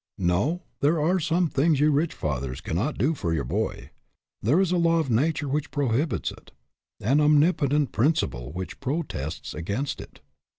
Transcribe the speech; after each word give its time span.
No, 0.17 0.63
there 0.79 0.99
are 0.99 1.19
some 1.19 1.47
things 1.47 1.79
you 1.79 1.91
rich 1.91 2.11
fathers 2.15 2.59
cannot 2.59 2.97
do 2.97 3.13
for 3.13 3.35
your 3.35 3.43
boy. 3.43 3.91
There 4.41 4.59
is 4.59 4.71
a 4.71 4.77
law 4.77 4.97
of 4.97 5.11
nature 5.11 5.47
which 5.47 5.69
prohibits 5.69 6.31
it, 6.31 6.51
an 6.99 7.21
omnipotent 7.21 7.91
prin 7.91 8.13
ciple 8.13 8.51
which 8.51 8.79
protests 8.79 9.53
against 9.53 10.01
it. 10.01 10.21